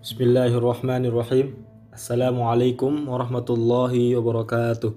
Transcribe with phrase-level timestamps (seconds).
[0.00, 1.60] Bismillahirrahmanirrahim.
[1.92, 4.96] Assalamualaikum warahmatullahi wabarakatuh.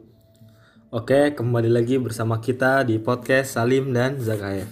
[0.95, 4.71] Oke, kembali lagi bersama kita di podcast Salim dan Zakaev.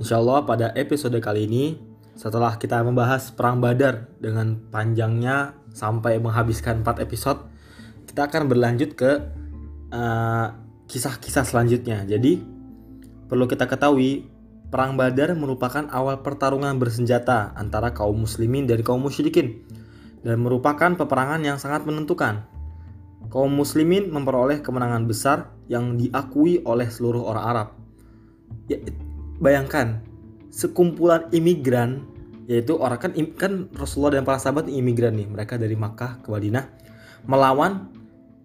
[0.00, 1.76] Insya Allah pada episode kali ini,
[2.16, 7.44] setelah kita membahas Perang Badar dengan panjangnya sampai menghabiskan 4 episode,
[8.08, 9.20] kita akan berlanjut ke
[9.92, 12.08] kisah kisah-kisah selanjutnya.
[12.08, 12.40] Jadi,
[13.28, 14.31] perlu kita ketahui
[14.72, 19.60] Perang Badar merupakan awal pertarungan bersenjata antara kaum muslimin dan kaum musyrikin
[20.24, 22.48] dan merupakan peperangan yang sangat menentukan.
[23.28, 27.68] Kaum muslimin memperoleh kemenangan besar yang diakui oleh seluruh orang Arab.
[28.72, 28.80] Ya,
[29.44, 30.00] bayangkan,
[30.48, 32.08] sekumpulan imigran
[32.48, 36.64] yaitu orang kan kan Rasulullah dan para sahabat imigran nih, mereka dari Makkah ke Madinah
[37.28, 37.92] melawan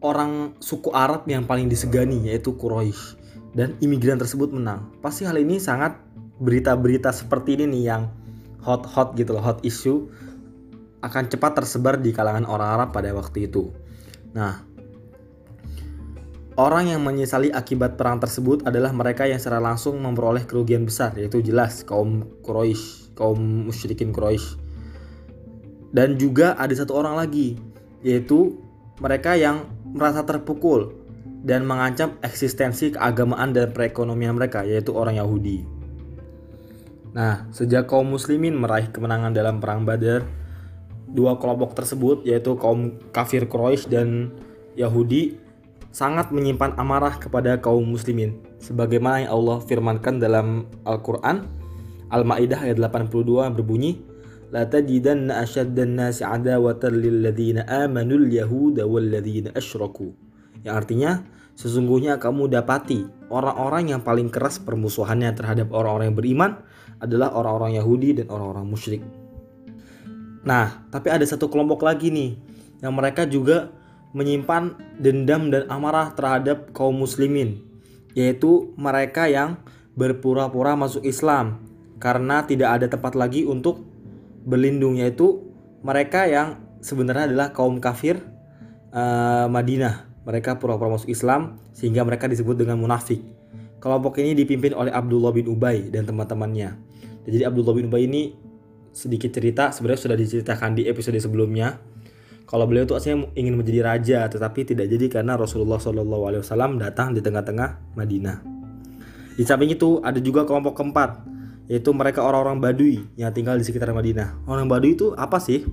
[0.03, 3.15] orang suku Arab yang paling disegani yaitu Quraisy
[3.55, 4.91] dan imigran tersebut menang.
[4.99, 6.06] Pasti hal ini sangat
[6.37, 8.03] berita-berita seperti ini nih yang
[8.61, 10.09] hot-hot gitu loh, hot issue
[11.01, 13.69] akan cepat tersebar di kalangan orang Arab pada waktu itu.
[14.33, 14.65] Nah,
[16.57, 21.39] orang yang menyesali akibat perang tersebut adalah mereka yang secara langsung memperoleh kerugian besar, yaitu
[21.45, 24.57] jelas kaum Quraisy, kaum musyrikin Quraisy.
[25.93, 27.55] Dan juga ada satu orang lagi,
[28.03, 28.59] yaitu
[28.99, 30.91] mereka yang merasa terpukul
[31.45, 35.76] dan mengancam eksistensi keagamaan dan perekonomian mereka, yaitu orang Yahudi.
[37.17, 40.21] Nah, sejak kaum muslimin meraih kemenangan dalam perang Badar,
[41.09, 44.37] dua kelompok tersebut yaitu kaum kafir Quraisy dan
[44.77, 45.41] Yahudi
[45.89, 48.37] sangat menyimpan amarah kepada kaum muslimin.
[48.61, 51.49] Sebagaimana yang Allah firmankan dalam Al-Qur'an
[52.13, 53.25] Al-Maidah ayat 82
[53.57, 53.97] berbunyi
[54.47, 59.51] La tajidanna nasi adawatan lil ladzina amanul yahuda wal ladzina
[60.63, 61.27] yang artinya
[61.59, 66.51] sesungguhnya kamu dapati orang-orang yang paling keras permusuhannya terhadap orang-orang yang beriman
[67.01, 69.03] adalah orang-orang Yahudi dan orang-orang musyrik.
[70.47, 72.39] Nah, tapi ada satu kelompok lagi nih
[72.79, 73.73] yang mereka juga
[74.15, 77.59] menyimpan dendam dan amarah terhadap kaum muslimin,
[78.15, 79.59] yaitu mereka yang
[79.97, 81.59] berpura-pura masuk Islam
[81.97, 83.81] karena tidak ada tempat lagi untuk
[84.47, 85.41] berlindung yaitu
[85.81, 88.21] mereka yang sebenarnya adalah kaum kafir
[88.93, 90.07] uh, Madinah.
[90.27, 93.23] Mereka pura-pura masuk Islam sehingga mereka disebut dengan munafik.
[93.79, 96.86] Kelompok ini dipimpin oleh Abdullah bin Ubay dan teman-temannya.
[97.27, 98.31] Jadi Abdullah bin Ubay ini
[98.95, 101.77] sedikit cerita sebenarnya sudah diceritakan di episode sebelumnya.
[102.47, 107.19] Kalau beliau itu aslinya ingin menjadi raja, tetapi tidak jadi karena Rasulullah SAW datang di
[107.19, 108.37] tengah-tengah Madinah.
[109.35, 111.27] Di samping itu ada juga kelompok keempat,
[111.67, 114.47] yaitu mereka orang-orang Badui yang tinggal di sekitar Madinah.
[114.47, 115.67] Orang Badui itu apa sih?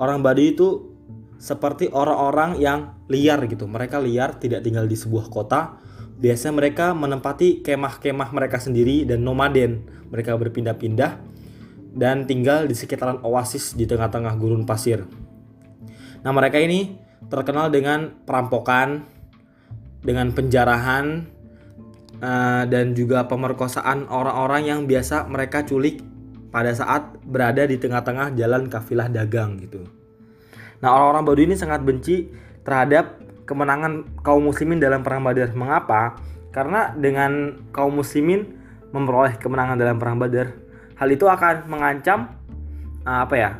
[0.00, 0.96] Orang Badui itu
[1.36, 3.68] seperti orang-orang yang liar gitu.
[3.68, 5.76] Mereka liar, tidak tinggal di sebuah kota,
[6.16, 9.84] Biasanya mereka menempati kemah-kemah mereka sendiri dan nomaden.
[10.08, 11.20] Mereka berpindah-pindah
[11.96, 15.04] dan tinggal di sekitaran oasis di tengah-tengah gurun pasir.
[16.24, 16.96] Nah, mereka ini
[17.28, 19.04] terkenal dengan perampokan,
[20.00, 21.24] dengan penjarahan,
[22.20, 26.00] uh, dan juga pemerkosaan orang-orang yang biasa mereka culik
[26.52, 29.84] pada saat berada di tengah-tengah jalan kafilah dagang gitu.
[30.80, 32.28] Nah, orang-orang Badui ini sangat benci
[32.64, 35.54] terhadap kemenangan kaum muslimin dalam perang Badar.
[35.54, 36.18] Mengapa?
[36.50, 38.58] Karena dengan kaum muslimin
[38.90, 40.52] memperoleh kemenangan dalam perang Badar,
[40.98, 42.34] hal itu akan mengancam
[43.06, 43.50] uh, apa ya?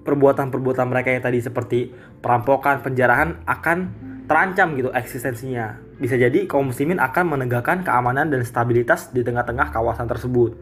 [0.00, 1.92] perbuatan-perbuatan mereka yang tadi seperti
[2.24, 3.78] perampokan, penjarahan akan
[4.24, 5.76] terancam gitu eksistensinya.
[6.00, 10.56] Bisa jadi kaum muslimin akan menegakkan keamanan dan stabilitas di tengah-tengah kawasan tersebut.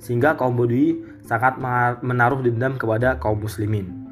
[0.00, 1.60] Sehingga kaum Badui sangat
[2.00, 4.03] menaruh dendam kepada kaum muslimin.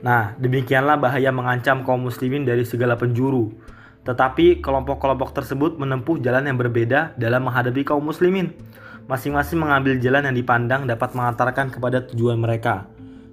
[0.00, 3.52] Nah, demikianlah bahaya mengancam kaum muslimin dari segala penjuru.
[4.00, 8.56] Tetapi kelompok-kelompok tersebut menempuh jalan yang berbeda dalam menghadapi kaum muslimin.
[9.04, 12.88] Masing-masing mengambil jalan yang dipandang dapat mengantarkan kepada tujuan mereka.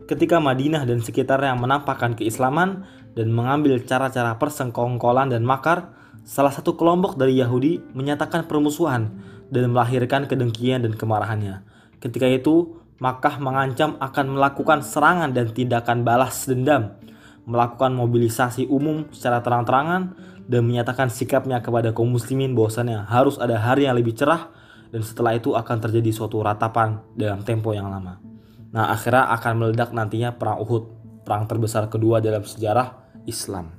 [0.07, 5.91] Ketika Madinah dan sekitarnya menampakkan keislaman dan mengambil cara-cara persengkongkolan dan makar,
[6.23, 9.11] salah satu kelompok dari Yahudi menyatakan permusuhan
[9.51, 11.63] dan melahirkan kedengkian dan kemarahannya.
[11.99, 16.97] Ketika itu, Makkah mengancam akan melakukan serangan dan tindakan balas dendam,
[17.45, 20.17] melakukan mobilisasi umum secara terang-terangan,
[20.47, 24.49] dan menyatakan sikapnya kepada kaum muslimin bahwasannya harus ada hari yang lebih cerah
[24.87, 28.23] dan setelah itu akan terjadi suatu ratapan dalam tempo yang lama.
[28.71, 30.87] Nah akhirnya akan meledak nantinya perang Uhud,
[31.27, 32.95] perang terbesar kedua dalam sejarah
[33.27, 33.75] Islam.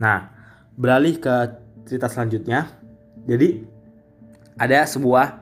[0.00, 0.32] Nah
[0.72, 2.72] beralih ke cerita selanjutnya,
[3.28, 3.60] jadi
[4.56, 5.41] ada sebuah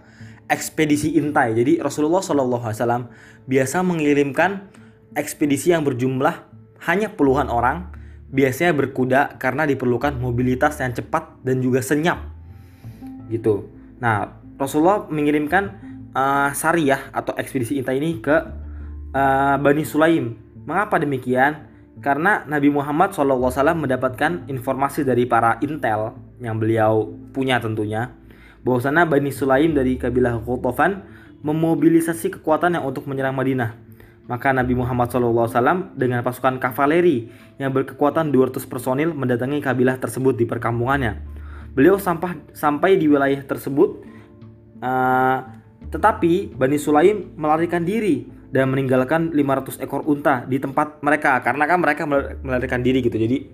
[0.50, 1.54] ekspedisi intai.
[1.54, 3.06] Jadi Rasulullah SAW
[3.46, 4.66] biasa mengirimkan
[5.14, 6.50] ekspedisi yang berjumlah
[6.90, 7.94] hanya puluhan orang,
[8.34, 12.18] biasanya berkuda karena diperlukan mobilitas yang cepat dan juga senyap.
[13.30, 13.70] Gitu.
[14.02, 15.78] Nah, Rasulullah mengirimkan
[16.12, 18.36] uh, sariyah atau ekspedisi intai ini ke
[19.14, 20.34] uh, Bani Sulaim.
[20.66, 21.70] Mengapa demikian?
[22.00, 28.19] Karena Nabi Muhammad SAW mendapatkan informasi dari para intel yang beliau punya tentunya
[28.64, 31.04] bahwasanya Bani Sulaim dari kabilah Qutofan
[31.40, 33.76] memobilisasi kekuatannya untuk menyerang Madinah.
[34.28, 37.26] Maka Nabi Muhammad SAW dengan pasukan kavaleri
[37.58, 41.18] yang berkekuatan 200 personil mendatangi kabilah tersebut di perkampungannya.
[41.74, 44.06] Beliau sampah, sampai di wilayah tersebut,
[44.84, 45.38] uh,
[45.90, 51.78] tetapi Bani Sulaim melarikan diri dan meninggalkan 500 ekor unta di tempat mereka karena kan
[51.78, 52.02] mereka
[52.42, 53.46] melarikan diri gitu jadi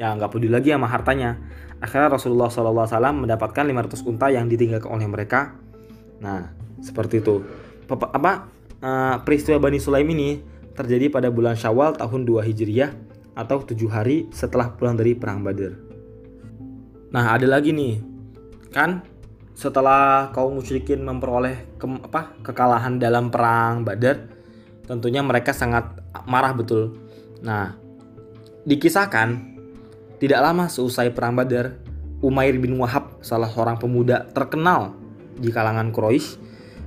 [0.00, 1.38] ya nggak peduli lagi sama hartanya.
[1.82, 5.58] Akhirnya Rasulullah SAW mendapatkan 500 unta yang ditinggalkan oleh mereka.
[6.22, 7.44] Nah seperti itu.
[7.90, 8.48] Apa
[8.80, 10.40] uh, peristiwa Bani Sulaim ini
[10.72, 12.90] terjadi pada bulan Syawal tahun 2 Hijriah
[13.34, 15.76] atau tujuh hari setelah pulang dari perang Badar.
[17.12, 18.00] Nah ada lagi nih.
[18.72, 19.04] Kan
[19.54, 24.34] setelah kaum musyrikin memperoleh ke, apa kekalahan dalam perang Badar
[24.84, 26.96] tentunya mereka sangat marah betul.
[27.44, 27.76] Nah,
[28.64, 29.53] dikisahkan
[30.24, 31.76] tidak lama seusai perang Badar,
[32.24, 34.96] Umair bin Wahab, salah seorang pemuda terkenal
[35.36, 36.40] di kalangan Quraisy,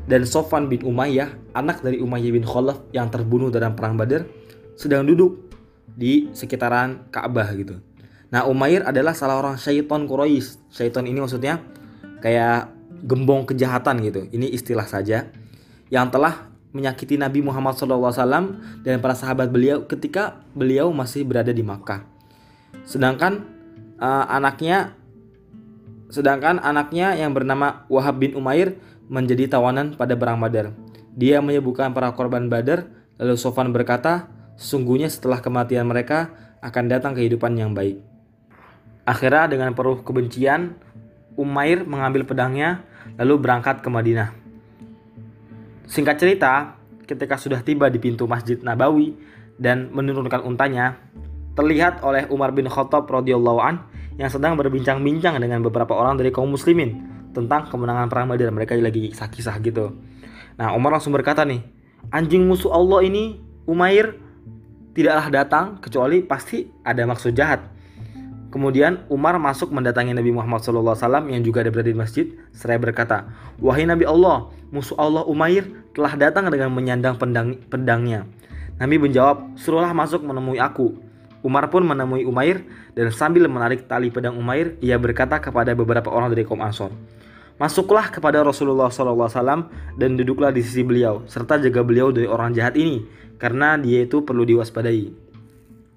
[0.09, 4.25] dan Sofan bin Umayyah, anak dari Umayyah bin Khalaf yang terbunuh dalam perang Badar,
[4.73, 5.53] sedang duduk
[5.85, 7.77] di sekitaran Ka'bah gitu.
[8.33, 10.73] Nah, Umair adalah salah orang syaitan Quraisy.
[10.73, 11.61] Syaitan ini maksudnya
[12.25, 12.73] kayak
[13.05, 14.25] gembong kejahatan gitu.
[14.33, 15.29] Ini istilah saja
[15.93, 21.61] yang telah menyakiti Nabi Muhammad SAW dan para sahabat beliau ketika beliau masih berada di
[21.61, 22.16] Makkah.
[22.87, 23.45] Sedangkan
[23.99, 24.95] uh, anaknya
[26.07, 28.79] sedangkan anaknya yang bernama Wahab bin Umair
[29.11, 30.71] menjadi tawanan pada perang Badar.
[31.17, 32.87] Dia menyebutkan para korban Badar,
[33.19, 36.31] lalu Sofan berkata, sesungguhnya setelah kematian mereka
[36.63, 37.99] akan datang kehidupan yang baik.
[39.07, 40.75] Akhirnya dengan peruh kebencian,
[41.37, 42.81] Umair mengambil pedangnya
[43.15, 44.33] lalu berangkat ke Madinah.
[45.87, 46.75] Singkat cerita,
[47.07, 49.15] ketika sudah tiba di pintu Masjid Nabawi
[49.55, 50.99] dan menurunkan untanya,
[51.57, 53.81] terlihat oleh Umar bin Khattab radhiyallahu an
[54.21, 57.01] yang sedang berbincang-bincang dengan beberapa orang dari kaum muslimin
[57.33, 58.53] tentang kemenangan perang Badar.
[58.53, 59.97] Mereka lagi kisah-kisah gitu.
[60.61, 61.65] Nah, Umar langsung berkata nih,
[62.13, 64.15] anjing musuh Allah ini Umair
[64.93, 67.61] tidaklah datang kecuali pasti ada maksud jahat.
[68.47, 72.25] Kemudian Umar masuk mendatangi Nabi Muhammad SAW yang juga ada berada di masjid.
[72.55, 73.27] Seraya berkata,
[73.59, 78.25] Wahai Nabi Allah, musuh Allah Umair telah datang dengan menyandang pedang, pedangnya.
[78.81, 81.06] Nabi menjawab, suruhlah masuk menemui aku.
[81.47, 86.35] Umar pun menemui Umair dan sambil menarik tali pedang Umair, ia berkata kepada beberapa orang
[86.35, 86.91] dari kaum Ansor,
[87.57, 92.77] Masuklah kepada Rasulullah SAW dan duduklah di sisi beliau, serta jaga beliau dari orang jahat
[92.77, 93.01] ini,
[93.41, 95.09] karena dia itu perlu diwaspadai.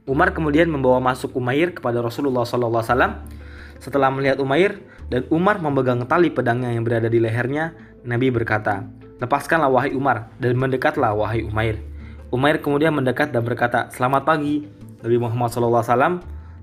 [0.08, 3.28] Umar kemudian membawa masuk Umair kepada Rasulullah SAW.
[3.76, 4.80] Setelah melihat Umair
[5.12, 7.76] dan Umar memegang tali pedangnya yang berada di lehernya,
[8.08, 8.88] Nabi berkata,
[9.20, 11.76] Lepaskanlah wahai Umar dan mendekatlah wahai Umair.
[12.32, 14.79] Umair kemudian mendekat dan berkata, Selamat pagi.
[15.00, 16.20] Nabi Muhammad SAW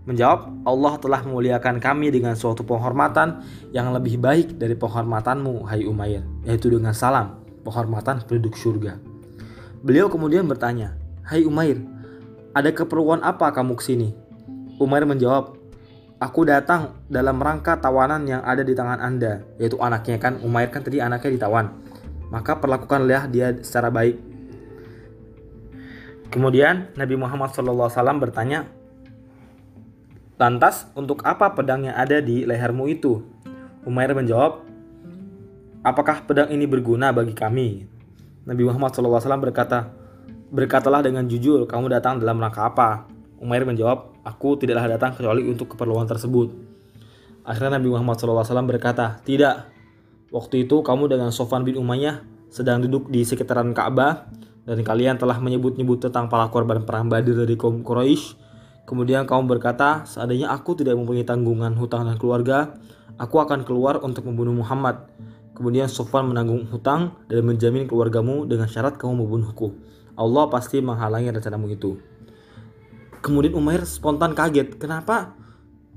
[0.07, 3.44] menjawab, Allah telah memuliakan kami dengan suatu penghormatan
[3.75, 8.95] yang lebih baik dari penghormatanmu, hai Umair, yaitu dengan salam, penghormatan penduduk surga.
[9.84, 10.95] Beliau kemudian bertanya,
[11.28, 11.84] Hai Umair,
[12.56, 14.16] ada keperluan apa kamu ke sini?
[14.80, 15.60] Umar menjawab,
[16.18, 20.42] Aku datang dalam rangka tawanan yang ada di tangan Anda, yaitu anaknya kan.
[20.42, 21.69] Umair kan tadi anaknya ditawan.
[22.34, 24.17] Maka perlakukanlah dia secara baik.
[26.27, 28.67] Kemudian Nabi Muhammad SAW bertanya,
[30.38, 33.25] Lantas, untuk apa pedang yang ada di lehermu itu?
[33.88, 34.62] Umair menjawab,
[35.81, 37.88] Apakah pedang ini berguna bagi kami?
[38.43, 39.89] Nabi Muhammad SAW berkata,
[40.51, 43.07] Berkatalah dengan jujur, kamu datang dalam rangka apa?
[43.39, 46.51] Umair menjawab, aku tidaklah datang kecuali untuk keperluan tersebut.
[47.48, 49.72] Akhirnya Nabi Muhammad SAW berkata, tidak.
[50.27, 52.19] Waktu itu kamu dengan Sofan bin Umayyah
[52.51, 54.27] sedang duduk di sekitaran Ka'bah
[54.67, 58.36] dan kalian telah menyebut-nyebut tentang para korban perang Badr dari kaum Quraisy.
[58.83, 62.75] Kemudian kamu berkata, seandainya aku tidak mempunyai tanggungan hutang dan keluarga,
[63.15, 65.07] aku akan keluar untuk membunuh Muhammad.
[65.55, 69.75] Kemudian Sofan menanggung hutang dan menjamin keluargamu dengan syarat kamu membunuhku.
[70.19, 72.00] Allah pasti menghalangi rencanamu itu.
[73.24, 75.33] Kemudian Umair spontan kaget, kenapa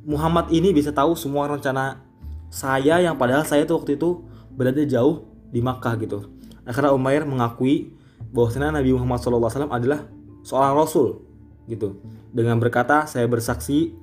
[0.07, 2.01] Muhammad ini bisa tahu semua rencana
[2.49, 4.25] saya yang padahal saya tuh waktu itu
[4.55, 6.27] berada jauh di Makkah gitu.
[6.65, 8.00] Akhirnya Umair mengakui
[8.31, 10.07] bahwasanya Nabi Muhammad SAW adalah
[10.47, 11.23] seorang rasul
[11.71, 11.99] gitu.
[12.31, 13.95] Dengan berkata, saya bersaksi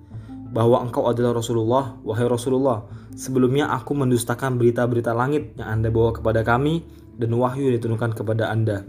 [0.51, 2.87] bahwa engkau adalah Rasulullah, wahai Rasulullah.
[3.17, 6.87] Sebelumnya aku mendustakan berita-berita langit yang Anda bawa kepada kami
[7.19, 8.87] dan wahyu yang diturunkan kepada Anda.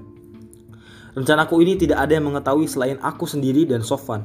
[1.18, 4.22] Rencanaku ini tidak ada yang mengetahui selain aku sendiri dan Sofan.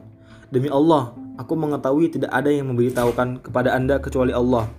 [0.53, 4.69] Demi Allah, aku mengetahui tidak ada yang memberitahukan kepada Anda kecuali Allah.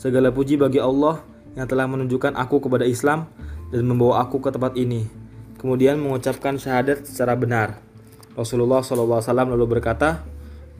[0.00, 1.20] Segala puji bagi Allah
[1.52, 3.28] yang telah menunjukkan aku kepada Islam
[3.68, 5.19] dan membawa aku ke tempat ini.
[5.60, 7.84] Kemudian mengucapkan syahadat secara benar.
[8.32, 9.20] Rasulullah SAW
[9.52, 10.24] lalu berkata,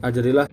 [0.01, 0.49] ajarilah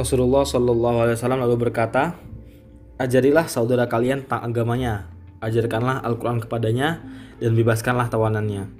[0.00, 2.16] Rasulullah Wasallam lalu berkata,
[2.96, 5.12] ajarilah saudara kalian tentang agamanya,
[5.44, 7.04] ajarkanlah Al-Quran kepadanya
[7.36, 8.70] dan bebaskanlah tawanannya.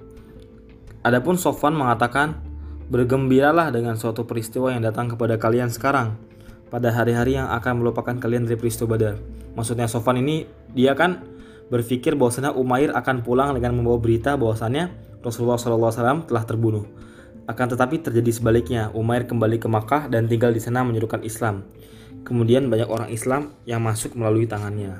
[1.05, 2.50] Adapun Sofwan mengatakan,
[2.91, 6.19] bergembiralah dengan suatu peristiwa yang datang kepada kalian sekarang,
[6.67, 9.15] pada hari-hari yang akan melupakan kalian dari peristiwa Badar.
[9.55, 10.43] Maksudnya Sofwan ini
[10.75, 11.23] dia kan
[11.71, 14.91] berpikir bahwasanya Umair akan pulang dengan membawa berita bahwasannya
[15.23, 16.83] Rasulullah SAW telah terbunuh.
[17.47, 21.63] Akan tetapi terjadi sebaliknya, Umair kembali ke Makkah dan tinggal di sana menyerukan Islam.
[22.27, 24.99] Kemudian banyak orang Islam yang masuk melalui tangannya.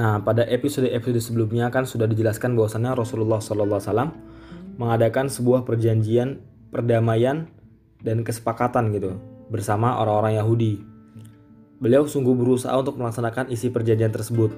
[0.00, 4.29] Nah, pada episode-episode sebelumnya kan sudah dijelaskan bahwasannya Rasulullah SAW
[4.78, 7.50] mengadakan sebuah perjanjian perdamaian
[8.00, 9.18] dan kesepakatan gitu
[9.50, 10.72] bersama orang-orang Yahudi.
[11.80, 14.52] Beliau sungguh berusaha untuk melaksanakan isi perjanjian tersebut.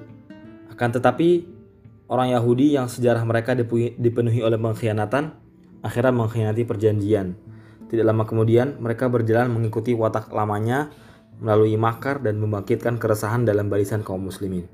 [0.69, 1.47] Akan tetapi,
[2.11, 5.31] orang Yahudi yang sejarah mereka dipenuhi oleh pengkhianatan
[5.81, 7.35] akhirnya mengkhianati perjanjian.
[7.87, 10.91] Tidak lama kemudian, mereka berjalan mengikuti watak lamanya
[11.39, 14.67] melalui makar dan membangkitkan keresahan dalam barisan kaum muslimin.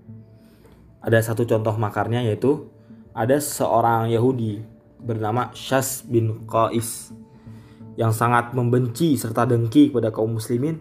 [0.99, 2.67] Ada satu contoh makarnya yaitu
[3.15, 7.11] ada seorang Yahudi bernama Syas bin Qais
[7.99, 10.79] yang sangat membenci serta dengki kepada kaum muslimin.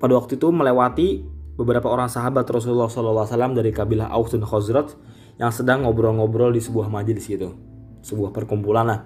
[0.00, 1.24] Pada waktu itu melewati
[1.56, 4.92] beberapa orang sahabat Rasulullah SAW dari kabilah Aus dan Khazraj
[5.40, 7.56] yang sedang ngobrol-ngobrol di sebuah majelis gitu
[8.04, 9.00] sebuah perkumpulan lah.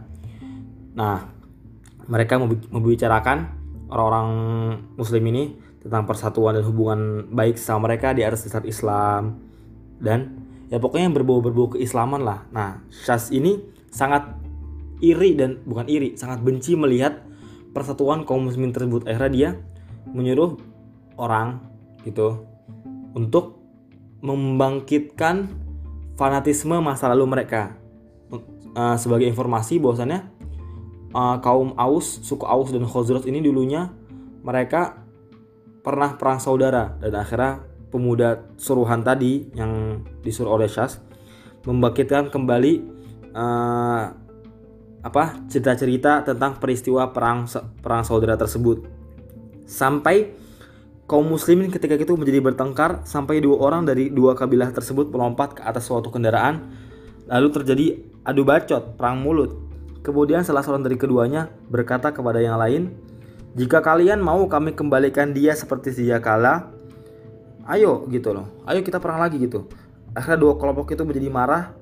[0.98, 1.30] Nah,
[2.10, 3.54] mereka membicarakan
[3.86, 4.28] orang-orang
[4.98, 9.38] muslim ini tentang persatuan dan hubungan baik sama mereka di atas dasar Islam
[10.02, 12.44] dan ya pokoknya yang berbau-berbau keislaman lah.
[12.52, 14.36] Nah, Syas ini sangat
[15.00, 17.24] iri dan bukan iri, sangat benci melihat
[17.72, 19.08] persatuan kaum muslimin tersebut.
[19.08, 19.50] Akhirnya dia
[20.12, 20.56] menyuruh
[21.18, 21.60] orang
[22.04, 22.46] gitu
[23.12, 23.58] untuk
[24.22, 25.50] membangkitkan
[26.18, 27.78] fanatisme masa lalu mereka
[28.74, 30.26] uh, sebagai informasi bahwasannya
[31.14, 33.94] uh, kaum Aus, suku Aus dan Khazraj ini dulunya
[34.42, 35.06] mereka
[35.86, 41.00] pernah perang saudara dan akhirnya pemuda suruhan tadi yang disuruh oleh Syas
[41.64, 42.72] membangkitkan kembali
[43.32, 44.04] uh,
[44.98, 47.48] apa cerita-cerita tentang peristiwa perang
[47.80, 48.84] perang saudara tersebut
[49.64, 50.32] sampai
[51.08, 55.62] kaum muslimin ketika itu menjadi bertengkar sampai dua orang dari dua kabilah tersebut melompat ke
[55.64, 56.68] atas suatu kendaraan
[57.28, 57.86] lalu terjadi
[58.24, 59.56] adu bacot, perang mulut.
[60.00, 62.96] Kemudian salah seorang dari keduanya berkata kepada yang lain,
[63.56, 66.72] "Jika kalian mau kami kembalikan dia seperti sedia kala,
[67.68, 68.48] ayo gitu loh.
[68.64, 69.68] Ayo kita perang lagi gitu."
[70.16, 71.76] Akhirnya dua kelompok itu menjadi marah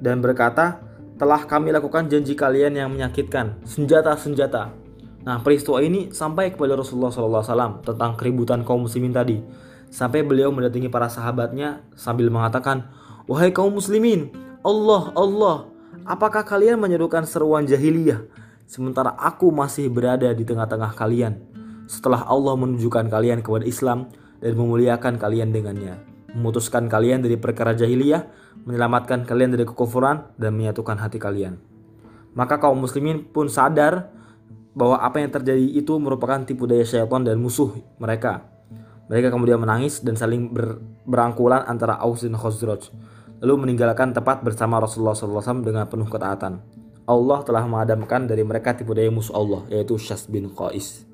[0.00, 0.80] dan berkata,
[1.20, 4.72] "Telah kami lakukan janji kalian yang menyakitkan, senjata-senjata."
[5.22, 9.44] Nah, peristiwa ini sampai kepada Rasulullah SAW tentang keributan kaum muslimin tadi.
[9.92, 12.88] Sampai beliau mendatangi para sahabatnya sambil mengatakan,
[13.28, 14.32] "Wahai kaum muslimin,
[14.64, 15.68] Allah, Allah,
[16.08, 18.24] apakah kalian menyerukan seruan jahiliyah
[18.68, 21.40] sementara aku masih berada di tengah-tengah kalian
[21.88, 25.98] setelah Allah menunjukkan kalian kepada Islam dan memuliakan kalian dengannya,
[26.34, 28.26] memutuskan kalian dari perkara jahiliyah,
[28.66, 31.58] menyelamatkan kalian dari kekufuran dan menyatukan hati kalian.
[32.36, 34.14] Maka kaum muslimin pun sadar
[34.76, 38.46] bahwa apa yang terjadi itu merupakan tipu daya syaitan dan musuh mereka.
[39.10, 40.78] Mereka kemudian menangis dan saling ber
[41.08, 42.92] berangkulan antara Aus dan Khazraj
[43.40, 46.58] lalu meninggalkan tempat bersama Rasulullah SAW dengan penuh ketaatan.
[47.08, 51.07] Allah telah memadamkan dari mereka tipu daya musuh Allah, yaitu Syas bin Qais.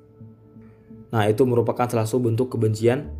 [1.14, 3.14] Nah, itu merupakan salah satu bentuk kebencian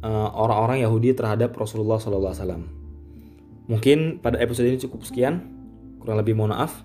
[0.00, 2.64] uh, orang-orang Yahudi terhadap Rasulullah SAW.
[3.68, 5.44] Mungkin pada episode ini cukup sekian.
[6.00, 6.80] Kurang lebih mohon maaf.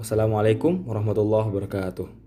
[0.00, 2.19] Wassalamualaikum warahmatullahi wabarakatuh.